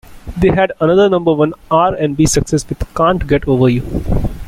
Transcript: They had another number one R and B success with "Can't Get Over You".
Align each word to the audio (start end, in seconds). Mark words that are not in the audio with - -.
They 0.35 0.47
had 0.49 0.71
another 0.81 1.07
number 1.09 1.31
one 1.31 1.53
R 1.69 1.93
and 1.93 2.17
B 2.17 2.25
success 2.25 2.67
with 2.67 2.79
"Can't 2.95 3.27
Get 3.27 3.47
Over 3.47 3.69
You". 3.69 4.01